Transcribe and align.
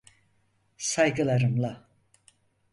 Saygılarımla. 0.77 1.87